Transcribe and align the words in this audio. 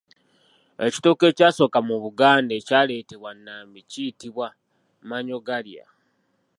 Ekitooke 0.85 1.25
ekyasooka 1.31 1.79
mu 1.87 1.95
Buganda 2.03 2.53
ekyaleetebwa 2.59 3.29
Nnambi 3.35 3.79
kiyitibwa 3.89 4.47
mannyogalya. 5.07 5.85